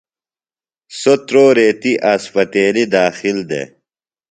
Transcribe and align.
سوۡ 0.99 1.19
تُرو 1.27 1.45
ریتیۡ 1.57 2.01
اسپتیلیۡ 2.13 2.91
داخل 2.95 3.37
دےۡ۔ 3.49 3.67